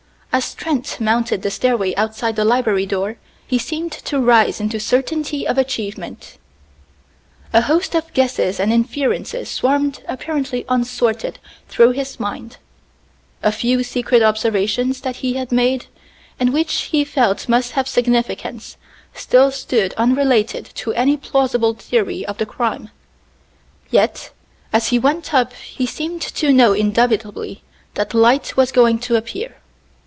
[0.33, 5.45] As Trent mounted the stairway outside the library door he seemed to rise into certainty
[5.45, 6.37] of achievement.
[7.51, 11.37] A host of guesses and inferences swarmed apparently unsorted
[11.67, 12.55] through his mind;
[13.43, 15.87] a few secret observations that he had made,
[16.39, 18.77] and which he felt must have significance,
[19.13, 22.89] still stood unrelated to any plausible theory of the crime;
[23.89, 24.31] yet
[24.71, 27.61] as he went up he seemed to know indubitably
[27.95, 29.57] that light was going to appear.